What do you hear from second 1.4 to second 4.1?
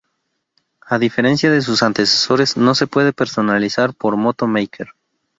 de sus antecesores, no se puede personalizar